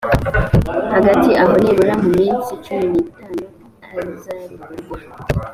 [0.93, 3.41] hagati aho nibura mu minsi cumi n itanu
[3.99, 5.17] azarekurwa